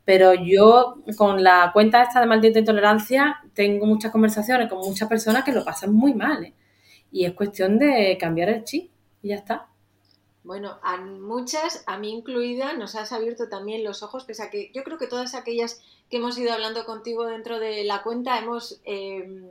[0.09, 5.44] Pero yo con la cuenta esta de maldita intolerancia tengo muchas conversaciones con muchas personas
[5.44, 6.44] que lo pasan muy mal.
[6.44, 6.55] ¿eh?
[7.12, 8.90] Y es cuestión de cambiar el chip
[9.21, 9.68] y ya está.
[10.44, 14.71] Bueno, a muchas, a mí incluida, nos has abierto también los ojos, pese a que
[14.73, 18.81] yo creo que todas aquellas que hemos ido hablando contigo dentro de la cuenta hemos
[18.85, 19.51] em,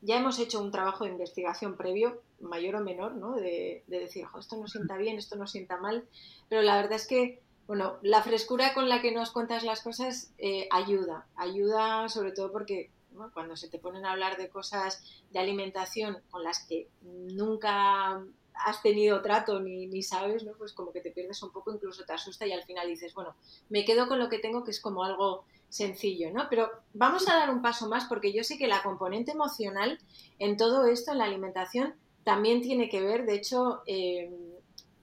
[0.00, 3.34] ya hemos hecho un trabajo de investigación previo, mayor o menor, ¿no?
[3.34, 6.08] De, de decir, esto no sienta bien, esto no sienta mal,
[6.48, 10.32] pero la verdad es que bueno, la frescura con la que nos cuentas las cosas
[10.38, 12.90] eh, ayuda, ayuda sobre todo porque
[13.32, 18.82] cuando se te ponen a hablar de cosas de alimentación con las que nunca has
[18.82, 22.44] tenido trato ni, ni, sabes, pues como que te pierdes un poco, incluso te asusta
[22.44, 23.36] y al final dices, bueno,
[23.68, 26.48] me quedo con lo que tengo que es como algo sencillo, ¿no?
[26.50, 30.00] Pero vamos a dar un paso más porque yo sé que la componente emocional
[30.40, 34.28] en todo esto, en la alimentación, también tiene que ver, de hecho, eh,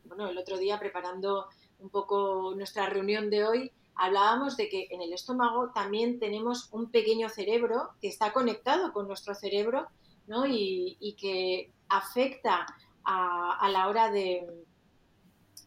[0.04, 1.48] bueno, el otro día preparando
[1.80, 6.92] un poco nuestra reunión de hoy, hablábamos de que en el estómago también tenemos un
[6.92, 9.88] pequeño cerebro que está conectado con nuestro cerebro
[10.28, 10.46] ¿no?
[10.46, 12.66] y, que afecta
[13.04, 14.48] a, la hora de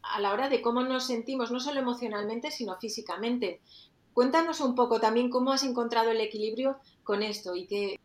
[0.02, 3.60] a la hora de cómo nos sentimos, no solo emocionalmente, sino físicamente.
[4.12, 8.00] Cuéntanos un poco también cómo has encontrado el equilibrio con esto y qué,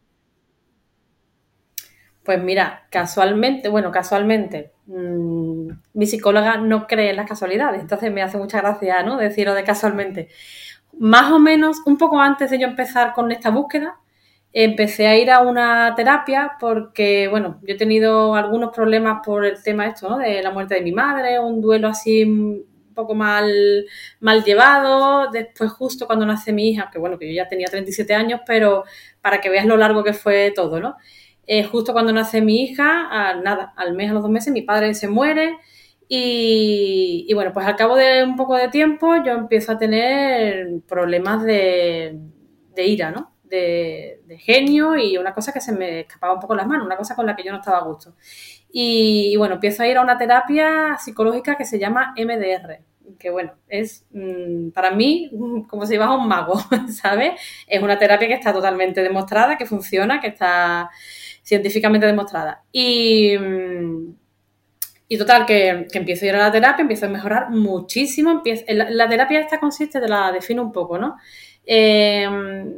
[2.25, 8.23] pues mira, casualmente, bueno, casualmente, mm, mi psicóloga no cree en las casualidades, entonces me
[8.23, 9.17] hace mucha gracia, ¿no?
[9.17, 10.29] Decirlo de casualmente.
[10.99, 13.99] Más o menos, un poco antes de yo empezar con esta búsqueda,
[14.53, 19.61] empecé a ir a una terapia porque, bueno, yo he tenido algunos problemas por el
[19.61, 20.17] tema esto, ¿no?
[20.17, 23.85] De la muerte de mi madre, un duelo así un poco mal,
[24.21, 25.29] mal llevado.
[25.31, 28.85] Después, justo cuando nace mi hija, que bueno, que yo ya tenía 37 años, pero
[29.21, 30.95] para que veas lo largo que fue todo, ¿no?
[31.47, 34.93] Eh, justo cuando nace mi hija, nada, al mes, a los dos meses, mi padre
[34.93, 35.57] se muere.
[36.07, 41.43] Y, bueno, pues al cabo de un poco de tiempo yo empiezo a tener problemas
[41.43, 42.19] de,
[42.77, 43.33] ira, ¿no?
[43.43, 47.15] De, genio y una cosa que se me escapaba un poco las manos, una cosa
[47.15, 48.15] con la que yo no estaba a gusto.
[48.71, 52.81] Y, bueno, empiezo a ir a una terapia psicológica que se llama MDR,
[53.17, 55.31] que bueno, es mm, para mí
[55.69, 57.39] como si ibas a un mago, ¿sabes?
[57.67, 60.91] Es una terapia que está totalmente demostrada, que funciona, que está
[61.45, 62.63] científicamente demostrada.
[62.71, 64.15] Y, mm,
[65.07, 68.41] y total, que, que, empiezo a ir a la terapia, empiezo a mejorar muchísimo.
[68.67, 71.17] la, terapia esta consiste, te la defino un poco, ¿no?
[71.63, 72.73] Em,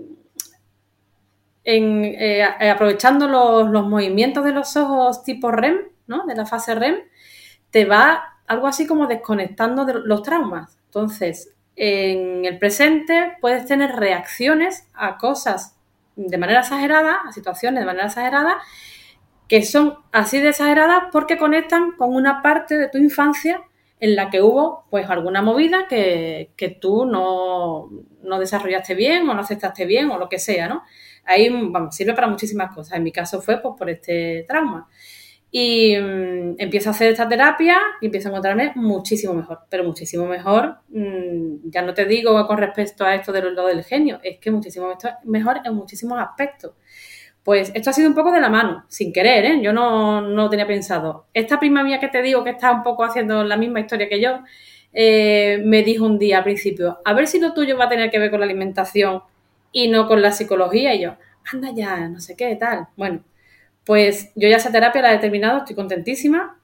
[1.64, 5.78] en, eh, aprovechando los, los, movimientos de los ojos tipo REM,
[6.08, 6.26] ¿no?
[6.26, 6.96] De la fase REM,
[7.72, 10.78] te va algo así como desconectando de los traumas.
[10.86, 15.77] Entonces, en el presente puedes tener reacciones a cosas
[16.18, 18.58] de manera exagerada, a situaciones de manera exagerada,
[19.48, 23.62] que son así de exageradas porque conectan con una parte de tu infancia
[24.00, 27.90] en la que hubo pues alguna movida que, tú no,
[28.22, 30.84] no, desarrollaste bien o no aceptaste bien o lo que sea, ¿no?
[31.24, 32.98] Ahí, vamos, sirve para muchísimas cosas.
[32.98, 34.88] En mi caso fue pues por este trauma.
[35.60, 40.28] Y mm, empiezo a hacer esta terapia y empiezo a encontrarme muchísimo mejor, pero muchísimo
[40.28, 44.38] mejor, mm, ya no te digo con respecto a esto de lo, del genio, es
[44.38, 46.74] que muchísimo mejor en muchísimos aspectos.
[47.41, 49.60] Pues esto ha sido un poco de la mano, sin querer, ¿eh?
[49.63, 51.26] Yo no, no tenía pensado.
[51.34, 54.22] Esta prima mía que te digo que está un poco haciendo la misma historia que
[54.22, 54.41] yo,
[54.93, 58.12] eh, me dijo un día al principio, a ver si lo tuyo va a tener
[58.12, 59.24] que ver con la alimentación
[59.72, 60.93] y no con la psicología.
[60.93, 61.15] Y yo,
[61.52, 62.89] anda ya, no sé qué, tal.
[62.96, 63.24] Bueno,
[63.88, 66.60] pues yo ya esa terapia la he terminado, estoy contentísima,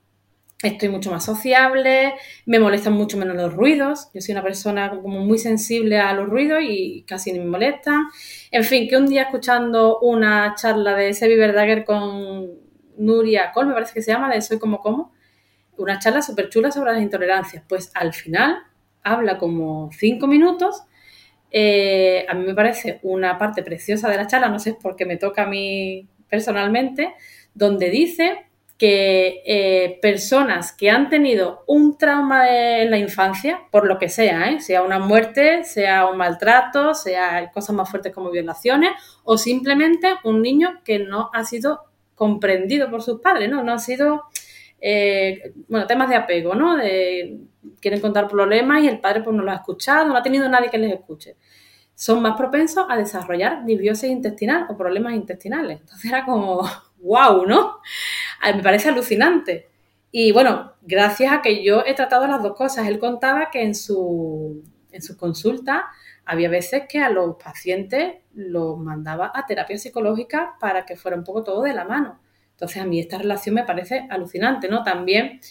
[0.61, 5.21] estoy mucho más sociable, me molestan mucho menos los ruidos, yo soy una persona como
[5.21, 8.07] muy sensible a los ruidos y casi ni me molestan.
[8.51, 12.49] En fin, que un día escuchando una charla de Sebi Verdaguer con
[12.97, 15.13] Nuria Col, me parece que se llama, de Soy como como,
[15.77, 18.57] una charla súper chula sobre las intolerancias, pues al final
[19.01, 20.83] habla como cinco minutos
[21.55, 25.05] eh, a mí me parece una parte preciosa de la charla, no sé por qué
[25.05, 27.13] me toca a mí personalmente,
[27.53, 28.47] donde dice
[28.79, 34.49] que eh, personas que han tenido un trauma en la infancia, por lo que sea,
[34.49, 34.59] ¿eh?
[34.59, 38.89] sea una muerte, sea un maltrato, sea cosas más fuertes como violaciones,
[39.23, 41.81] o simplemente un niño que no ha sido
[42.15, 43.63] comprendido por sus padres, ¿no?
[43.63, 44.23] No ha sido,
[44.81, 46.77] eh, bueno, temas de apego, ¿no?
[46.77, 47.41] De,
[47.79, 50.71] quieren contar problemas y el padre pues no lo ha escuchado, no ha tenido nadie
[50.71, 51.35] que les escuche
[51.95, 55.81] son más propensos a desarrollar disbiosis intestinal o problemas intestinales.
[55.81, 56.61] Entonces era como,
[56.97, 57.79] wow, ¿no?
[58.43, 59.69] Me parece alucinante.
[60.11, 62.87] Y bueno, gracias a que yo he tratado las dos cosas.
[62.87, 65.87] Él contaba que en su, en su consulta
[66.25, 71.23] había veces que a los pacientes los mandaba a terapia psicológica para que fuera un
[71.23, 72.19] poco todo de la mano.
[72.51, 74.83] Entonces a mí esta relación me parece alucinante, ¿no?
[74.83, 75.41] También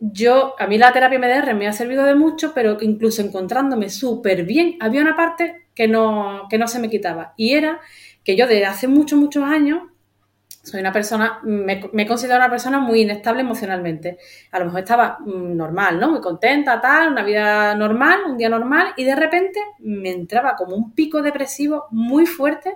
[0.00, 4.44] yo, a mí la terapia MDR me ha servido de mucho, pero incluso encontrándome súper
[4.44, 7.34] bien, había una parte que no, que no se me quitaba.
[7.36, 7.80] Y era
[8.24, 9.82] que yo desde hace muchos, muchos años
[10.62, 14.18] soy una persona, me, me considero una persona muy inestable emocionalmente.
[14.52, 16.10] A lo mejor estaba mm, normal, ¿no?
[16.10, 20.76] Muy contenta, tal, una vida normal, un día normal, y de repente me entraba como
[20.76, 22.74] un pico depresivo muy fuerte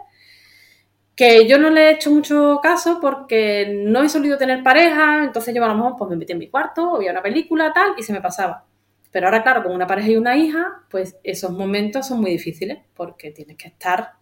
[1.17, 5.55] que yo no le he hecho mucho caso porque no he solido tener pareja, entonces
[5.55, 8.03] yo a lo mejor pues me metí en mi cuarto, veía una película, tal, y
[8.03, 8.65] se me pasaba.
[9.13, 12.79] Pero ahora, claro, con una pareja y una hija, pues esos momentos son muy difíciles
[12.95, 14.15] porque tienes que estar,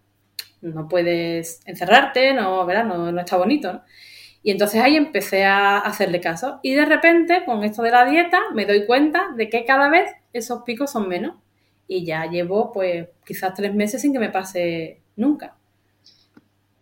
[0.60, 2.84] no puedes encerrarte, no, ¿verdad?
[2.84, 3.82] No, no está bonito,
[4.42, 6.60] Y entonces ahí empecé a hacerle caso.
[6.62, 10.10] Y de repente, con esto de la dieta, me doy cuenta de que cada vez
[10.32, 11.36] esos picos son menos.
[11.88, 15.56] Y ya llevo, pues, quizás tres meses sin que me pase nunca.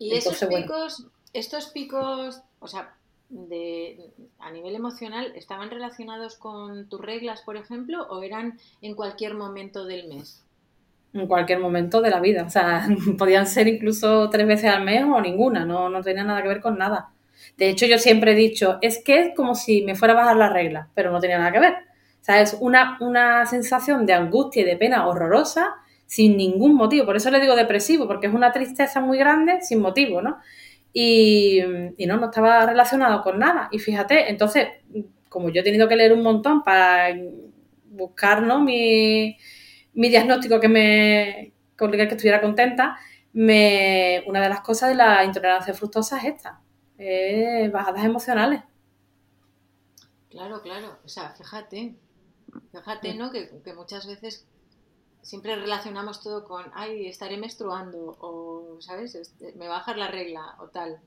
[0.01, 2.95] Y esos picos, estos picos, o sea,
[3.29, 4.09] de,
[4.39, 9.85] a nivel emocional, ¿estaban relacionados con tus reglas, por ejemplo, o eran en cualquier momento
[9.85, 10.43] del mes?
[11.13, 12.45] En cualquier momento de la vida.
[12.47, 12.87] O sea,
[13.19, 16.61] podían ser incluso tres veces al mes o ninguna, no, no tenía nada que ver
[16.61, 17.11] con nada.
[17.57, 20.35] De hecho, yo siempre he dicho, es que es como si me fuera a bajar
[20.35, 21.73] la regla, pero no tenía nada que ver.
[21.73, 25.75] O sea, es una, una sensación de angustia y de pena horrorosa
[26.11, 27.05] sin ningún motivo.
[27.05, 30.39] Por eso le digo depresivo, porque es una tristeza muy grande sin motivo, ¿no?
[30.91, 31.61] Y,
[32.05, 33.69] no, no estaba relacionado con nada.
[33.71, 34.67] Y fíjate, entonces,
[35.29, 37.17] como yo he tenido que leer un montón para
[37.85, 38.59] buscar ¿no?
[38.59, 39.37] mi,
[39.93, 42.97] diagnóstico que me con el que estuviera contenta,
[43.31, 46.59] me, una de las cosas de la intolerancia fructosa es esta,
[47.71, 48.61] bajadas emocionales.
[50.29, 50.99] Claro, claro.
[51.05, 51.95] O sea, fíjate,
[52.73, 53.31] fíjate, ¿no?
[53.31, 54.45] Que, que muchas veces
[55.21, 59.15] siempre relacionamos todo con, ay, estaré menstruando, o, ¿sabes?
[59.15, 60.99] Este, me va a bajar la regla, o tal.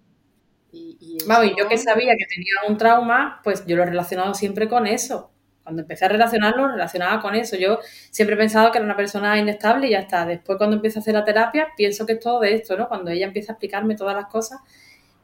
[0.73, 1.19] Y, y,
[1.57, 5.31] yo que sabía que tenía un trauma, pues yo lo he relacionado siempre con eso.
[5.63, 7.57] Cuando empecé a relacionarlo, relacionaba con eso.
[7.57, 7.79] Yo
[8.11, 10.27] siempre he pensado que era una persona inestable y ya está.
[10.27, 12.89] Después, cuando empiezo a hacer la terapia, pienso que es todo de esto, ¿no?
[12.89, 14.61] Cuando ella empieza a explicarme todas las cosas.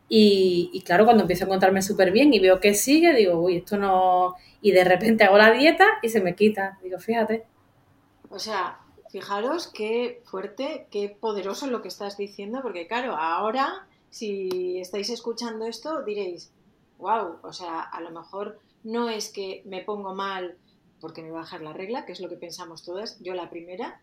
[0.09, 3.59] Y, y claro, cuando empiezo a encontrarme súper bien y veo que sigue, digo, uy,
[3.59, 4.37] esto no.
[4.62, 6.79] Y de repente hago la dieta y se me quita.
[6.83, 7.44] Digo, fíjate.
[8.31, 8.79] O sea,
[9.11, 15.67] fijaros qué fuerte, qué poderoso lo que estás diciendo, porque claro, ahora si estáis escuchando
[15.67, 16.52] esto diréis,
[16.98, 20.56] wow, o sea, a lo mejor no es que me pongo mal
[21.00, 23.50] porque me va a bajar la regla, que es lo que pensamos todas, yo la
[23.50, 24.00] primera,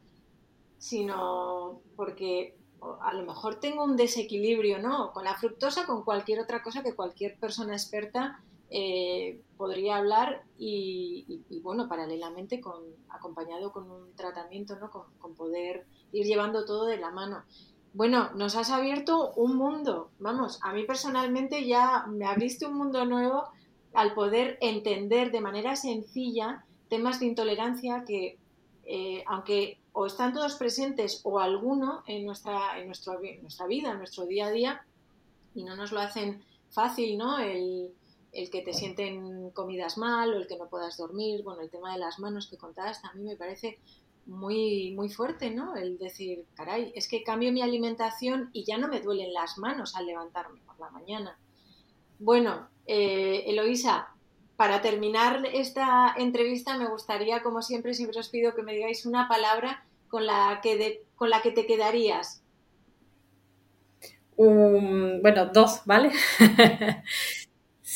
[0.77, 2.55] sino porque
[3.01, 5.11] a lo mejor tengo un desequilibrio, ¿no?
[5.13, 11.41] Con la fructosa, con cualquier otra cosa que cualquier persona experta eh, podría hablar y,
[11.61, 14.91] bueno, paralelamente con, acompañado con un tratamiento, ¿no?
[14.91, 17.43] Con, poder ir llevando todo de la mano.
[17.93, 23.05] Bueno, nos has abierto un mundo, vamos, a mí personalmente ya me abriste un mundo
[23.05, 23.45] nuevo
[23.93, 28.37] al poder entender de manera sencilla temas de intolerancia que,
[28.85, 33.91] eh, aunque o están todos presentes o alguno en nuestra, en, nuestro, en nuestra vida,
[33.91, 34.85] en nuestro día a día,
[35.55, 37.39] y no nos lo hacen fácil, ¿no?
[37.39, 37.93] El,
[38.37, 41.91] el que te sienten comidas mal o el que no puedas dormir, bueno, el tema
[41.93, 43.79] de las manos que contabas mí me parece
[44.27, 45.75] muy, muy fuerte, ¿no?
[45.75, 49.95] El decir, caray, es que cambio mi alimentación y ya no me duelen las manos
[49.95, 51.39] al levantarme por la mañana.
[52.19, 54.09] Bueno, eh, Eloisa,
[54.55, 59.27] para terminar esta entrevista me gustaría, como siempre, siempre os pido que me digáis una
[59.27, 62.43] palabra con la que, con la que te quedarías.
[64.35, 66.11] bueno, dos, ¿vale?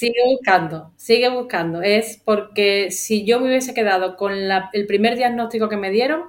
[0.02, 1.84] Sigue buscando, sigue buscando.
[1.84, 6.24] Es porque si yo me hubiese quedado con el primer diagnóstico que me dieron,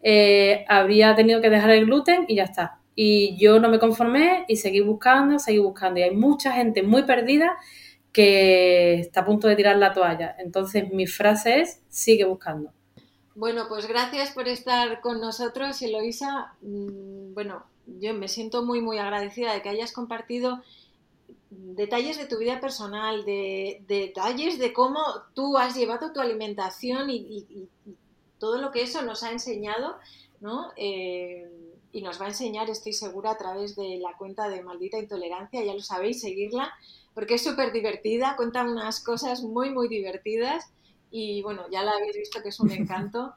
[0.00, 2.78] eh, habría tenido que dejar el gluten y ya está.
[2.94, 5.98] Y yo no me conformé y seguí buscando, seguí buscando.
[5.98, 7.56] Y hay mucha gente muy perdida
[8.12, 10.36] que está a punto de tirar la toalla.
[10.38, 12.70] Entonces mi frase es, sigue buscando.
[13.34, 16.52] Bueno, pues gracias por estar con nosotros, Eloisa.
[16.62, 17.64] Mm, bueno,
[17.98, 20.62] yo me siento muy, muy agradecida de que hayas compartido
[21.50, 25.00] detalles de tu vida personal, de, detalles de cómo
[25.34, 27.68] tú has llevado tu alimentación y,
[28.38, 29.96] todo lo que eso nos ha enseñado,
[30.40, 30.70] ¿no?
[30.76, 31.50] Eh,
[31.90, 35.64] y nos va a enseñar, estoy segura, a través de la cuenta de Maldita Intolerancia,
[35.64, 36.72] ya lo sabéis, seguirla,
[37.14, 40.70] porque es súper divertida, cuenta unas cosas muy, muy divertidas
[41.10, 43.34] y bueno, ya la habéis visto que es un encanto.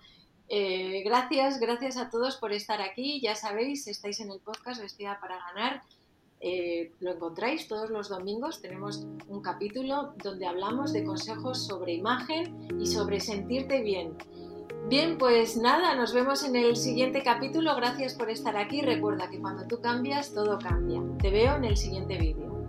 [0.49, 5.17] Eh, gracias, gracias a todos por estar aquí, ya sabéis, estáis en el podcast Vestida
[5.19, 5.81] para Ganar.
[6.43, 8.61] Eh, lo encontráis todos los domingos.
[8.61, 14.17] Tenemos un capítulo donde hablamos de consejos sobre imagen y sobre sentirte bien.
[14.89, 17.75] Bien, pues nada, nos vemos en el siguiente capítulo.
[17.75, 18.81] Gracias por estar aquí.
[18.81, 21.01] Recuerda que cuando tú cambias, todo cambia.
[21.21, 22.60] Te veo en el siguiente vídeo.